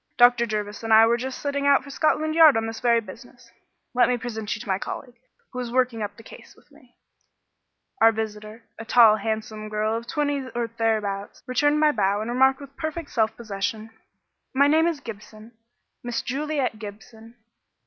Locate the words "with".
6.55-6.71, 12.61-12.75